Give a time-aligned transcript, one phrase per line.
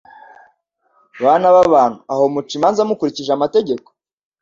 [1.23, 3.87] Bana b’abantu aho muca imanza mukurikije amategeko?